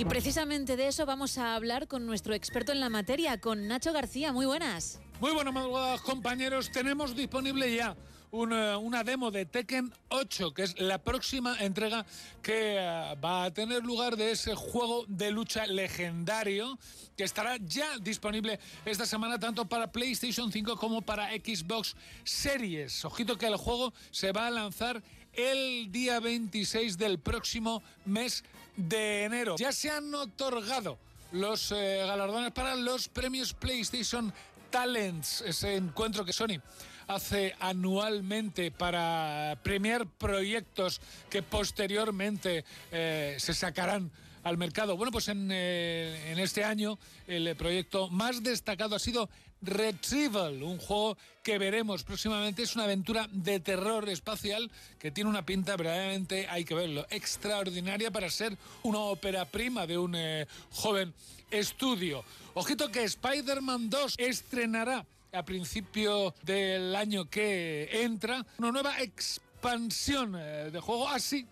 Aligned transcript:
Y 0.00 0.06
precisamente 0.06 0.78
de 0.78 0.88
eso 0.88 1.04
vamos 1.04 1.36
a 1.36 1.54
hablar 1.54 1.86
con 1.86 2.06
nuestro 2.06 2.32
experto 2.32 2.72
en 2.72 2.80
la 2.80 2.88
materia, 2.88 3.38
con 3.38 3.68
Nacho 3.68 3.92
García. 3.92 4.32
Muy 4.32 4.46
buenas. 4.46 4.98
Muy 5.20 5.30
buenas 5.32 5.52
madrugadas, 5.52 6.00
compañeros. 6.00 6.70
Tenemos 6.72 7.14
disponible 7.14 7.70
ya 7.76 7.94
una, 8.30 8.78
una, 8.78 9.04
demo 9.04 9.30
de 9.30 9.44
Tekken 9.44 9.92
8, 10.08 10.54
que 10.54 10.62
es 10.62 10.80
la 10.80 10.96
próxima 10.96 11.54
entrega 11.60 12.06
que 12.40 12.78
uh, 12.78 13.20
va 13.20 13.44
a 13.44 13.50
tener 13.52 13.84
lugar 13.84 14.16
de 14.16 14.30
ese 14.30 14.54
juego 14.54 15.04
de 15.06 15.32
lucha 15.32 15.66
legendario 15.66 16.78
que 17.14 17.24
estará 17.24 17.58
ya 17.58 17.98
disponible 17.98 18.58
esta 18.86 19.04
semana 19.04 19.38
tanto 19.38 19.68
para 19.68 19.92
PlayStation 19.92 20.50
5 20.50 20.78
como 20.78 21.02
para 21.02 21.28
Xbox 21.32 21.94
Series. 22.24 23.04
Ojito 23.04 23.36
que 23.36 23.48
el 23.48 23.56
juego 23.56 23.92
se 24.10 24.32
va 24.32 24.46
a 24.46 24.50
lanzar 24.50 25.02
el 25.34 25.90
día 25.90 26.20
26 26.20 26.98
del 26.98 27.18
próximo 27.18 27.82
mes 28.04 28.44
de 28.76 29.24
enero. 29.24 29.56
Ya 29.58 29.72
se 29.72 29.90
han 29.90 30.14
otorgado 30.14 30.98
los 31.32 31.72
eh, 31.72 32.04
galardones 32.06 32.52
para 32.52 32.74
los 32.74 33.08
premios 33.08 33.54
PlayStation 33.54 34.32
Talents, 34.70 35.42
ese 35.42 35.76
encuentro 35.76 36.24
que 36.24 36.32
Sony 36.32 36.60
hace 37.06 37.54
anualmente 37.58 38.70
para 38.70 39.58
premiar 39.64 40.06
proyectos 40.06 41.00
que 41.28 41.42
posteriormente 41.42 42.64
eh, 42.92 43.36
se 43.38 43.52
sacarán 43.52 44.12
al 44.42 44.58
mercado. 44.58 44.96
Bueno, 44.96 45.12
pues 45.12 45.28
en, 45.28 45.50
eh, 45.52 46.32
en, 46.32 46.38
este 46.38 46.64
año 46.64 46.98
el 47.26 47.54
proyecto 47.56 48.08
más 48.08 48.42
destacado 48.42 48.96
ha 48.96 48.98
sido 48.98 49.28
Retrieval, 49.62 50.62
un 50.62 50.78
juego 50.78 51.18
que 51.42 51.58
veremos 51.58 52.02
próximamente. 52.02 52.62
Es 52.62 52.74
una 52.74 52.84
aventura 52.84 53.28
de 53.30 53.60
terror 53.60 54.08
espacial 54.08 54.70
que 54.98 55.10
tiene 55.10 55.28
una 55.28 55.44
pinta 55.44 55.76
verdaderamente, 55.76 56.46
hay 56.48 56.64
que 56.64 56.74
verlo, 56.74 57.06
extraordinaria 57.10 58.10
para 58.10 58.30
ser 58.30 58.56
una 58.82 59.00
ópera 59.00 59.44
prima 59.44 59.86
de 59.86 59.98
un 59.98 60.14
eh, 60.14 60.46
joven 60.70 61.12
estudio. 61.50 62.24
Ojito 62.54 62.90
que 62.90 63.04
Spider-Man 63.04 63.90
2 63.90 64.14
estrenará 64.16 65.04
a 65.32 65.44
principio 65.44 66.34
del 66.42 66.96
año 66.96 67.28
que 67.28 67.88
entra 67.92 68.44
una 68.58 68.72
nueva 68.72 69.00
expansión 69.00 70.36
eh, 70.38 70.70
de 70.72 70.80
juego 70.80 71.08
así 71.08 71.46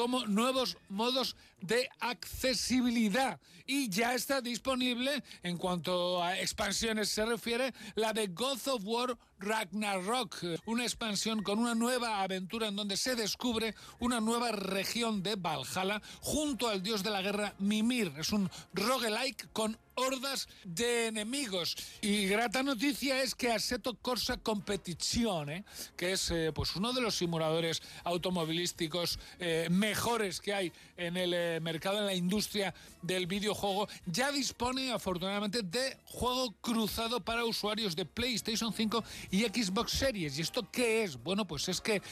como 0.00 0.24
nuevos 0.26 0.78
modos 0.88 1.36
de 1.60 1.86
accesibilidad. 2.00 3.38
Y 3.66 3.90
ya 3.90 4.14
está 4.14 4.40
disponible, 4.40 5.22
en 5.42 5.58
cuanto 5.58 6.22
a 6.22 6.38
expansiones 6.38 7.10
se 7.10 7.26
refiere, 7.26 7.74
la 7.96 8.14
de 8.14 8.28
God 8.28 8.66
of 8.68 8.82
War 8.84 9.18
Ragnarok, 9.40 10.36
una 10.66 10.84
expansión 10.84 11.42
con 11.42 11.58
una 11.58 11.74
nueva 11.74 12.22
aventura 12.22 12.68
en 12.68 12.76
donde 12.76 12.96
se 12.96 13.16
descubre 13.16 13.74
una 13.98 14.20
nueva 14.20 14.52
región 14.52 15.22
de 15.22 15.36
Valhalla 15.36 16.00
junto 16.20 16.68
al 16.68 16.82
dios 16.82 17.02
de 17.02 17.10
la 17.10 17.22
guerra 17.22 17.54
Mimir. 17.58 18.12
Es 18.18 18.32
un 18.32 18.50
roguelike 18.74 19.48
con 19.52 19.76
hordas 20.00 20.48
de 20.64 21.08
enemigos. 21.08 21.76
Y 22.00 22.26
grata 22.26 22.62
noticia 22.62 23.22
es 23.22 23.34
que 23.34 23.52
Assetto 23.52 23.94
Corsa 23.94 24.38
Competizione, 24.38 25.64
que 25.96 26.12
es 26.12 26.30
eh, 26.30 26.52
pues 26.54 26.74
uno 26.76 26.92
de 26.92 27.00
los 27.00 27.16
simuladores 27.16 27.82
automovilísticos 28.04 29.18
eh, 29.38 29.68
mejores 29.70 30.40
que 30.40 30.54
hay 30.54 30.72
en 30.96 31.16
el 31.16 31.34
eh, 31.34 31.60
mercado, 31.60 31.98
en 31.98 32.06
la 32.06 32.14
industria 32.14 32.74
del 33.02 33.26
videojuego, 33.26 33.88
ya 34.06 34.32
dispone 34.32 34.92
afortunadamente 34.92 35.62
de 35.62 35.96
juego 36.06 36.52
cruzado 36.60 37.20
para 37.20 37.44
usuarios 37.44 37.94
de 37.94 38.06
PlayStation 38.06 38.72
5 38.72 39.04
y 39.30 39.42
Xbox 39.44 39.92
Series. 39.92 40.38
¿Y 40.38 40.42
esto 40.42 40.70
qué 40.70 41.04
es? 41.04 41.22
Bueno, 41.22 41.46
pues 41.46 41.68
es 41.68 41.80
que 41.80 42.02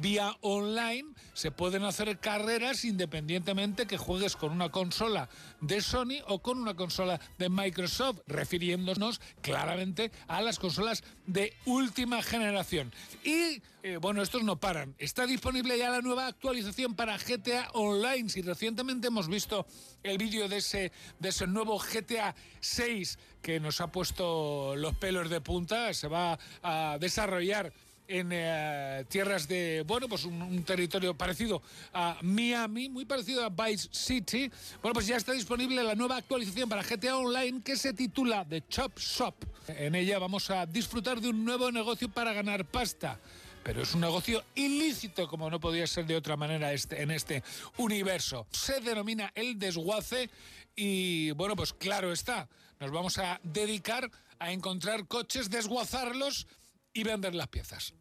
vía 0.00 0.36
online 0.40 1.14
se 1.32 1.50
pueden 1.50 1.84
hacer 1.84 2.18
carreras 2.18 2.84
independientemente 2.84 3.86
que 3.86 3.98
juegues 3.98 4.36
con 4.36 4.52
una 4.52 4.70
consola 4.70 5.28
de 5.60 5.80
Sony 5.80 6.22
o 6.26 6.40
con 6.40 6.58
una 6.58 6.74
consola 6.74 7.20
de 7.38 7.48
Microsoft, 7.48 8.20
refiriéndonos 8.26 9.20
claramente 9.40 10.10
a 10.26 10.40
las 10.42 10.58
consolas 10.58 11.04
de 11.26 11.54
última 11.64 12.22
generación. 12.22 12.92
Y 13.24 13.62
eh, 13.82 13.98
bueno, 13.98 14.22
estos 14.22 14.42
no 14.42 14.56
paran. 14.56 14.94
Está 14.98 15.26
disponible 15.26 15.76
ya 15.76 15.90
la 15.90 16.00
nueva 16.00 16.26
actualización 16.26 16.94
para 16.94 17.18
GTA 17.18 17.68
Online. 17.74 18.30
Si 18.30 18.40
recientemente 18.40 19.08
hemos 19.08 19.28
visto 19.28 19.66
el 20.02 20.16
vídeo 20.16 20.48
de 20.48 20.56
ese, 20.56 20.90
de 21.18 21.28
ese 21.28 21.46
nuevo 21.46 21.78
GTA 21.78 22.34
6 22.60 23.18
que 23.42 23.60
nos 23.60 23.82
ha 23.82 23.88
puesto 23.88 24.74
los 24.74 24.94
pelos 24.96 25.28
de 25.28 25.42
punta, 25.42 25.92
se 25.92 26.08
va 26.08 26.38
a 26.64 26.98
desarrollar 26.98 27.72
en 28.06 28.30
eh, 28.32 29.04
tierras 29.08 29.48
de, 29.48 29.84
bueno, 29.86 30.08
pues 30.08 30.24
un, 30.24 30.40
un, 30.42 30.62
territorio 30.64 31.16
parecido 31.16 31.62
a 31.92 32.18
Miami, 32.22 32.88
muy 32.88 33.04
parecido 33.04 33.44
a 33.44 33.48
Vice 33.48 33.88
City. 33.92 34.50
Bueno, 34.82 34.94
pues 34.94 35.06
ya 35.06 35.16
está 35.16 35.32
disponible 35.32 35.82
la 35.82 35.94
nueva 35.94 36.16
actualización 36.16 36.68
para 36.68 36.82
GTA 36.82 37.16
Online 37.16 37.62
que 37.62 37.76
se 37.76 37.92
titula 37.94 38.44
The 38.44 38.64
Chop 38.68 38.98
Shop. 38.98 39.34
En 39.68 39.94
ella 39.94 40.18
vamos 40.18 40.50
a 40.50 40.66
disfrutar 40.66 41.20
de 41.20 41.28
un 41.28 41.44
nuevo 41.44 41.70
negocio 41.70 42.08
para 42.08 42.32
ganar 42.32 42.64
pasta. 42.64 43.18
Pero 43.62 43.80
es 43.80 43.94
un 43.94 44.02
negocio 44.02 44.44
ilícito, 44.54 45.26
como 45.26 45.48
no 45.48 45.58
podía 45.58 45.86
ser 45.86 46.04
de 46.04 46.16
otra 46.16 46.36
manera 46.36 46.74
este, 46.74 47.00
en 47.00 47.10
este 47.10 47.42
universo. 47.78 48.46
Se 48.50 48.80
denomina 48.80 49.32
el 49.34 49.58
desguace 49.58 50.28
y, 50.76 51.30
bueno, 51.30 51.56
pues 51.56 51.72
claro 51.72 52.12
está, 52.12 52.46
nos 52.78 52.90
vamos 52.90 53.16
a 53.16 53.40
dedicar 53.42 54.10
a 54.38 54.52
encontrar 54.52 55.06
coches, 55.06 55.50
desguazarlos 55.50 56.46
y 56.92 57.04
vender 57.04 57.34
las 57.34 57.48
piezas. 57.48 57.94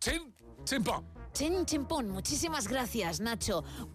¡Chin! 0.00 0.34
¡Chimpón! 0.64 1.06
Chin 1.32 1.66
Chimpón, 1.66 2.08
muchísimas 2.10 2.66
gracias, 2.66 3.20
Nacho. 3.20 3.62